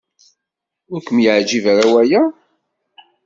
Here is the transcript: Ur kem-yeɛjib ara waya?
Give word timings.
Ur 0.91 1.01
kem-yeɛjib 1.01 1.65
ara 1.71 1.85
waya? 1.91 2.21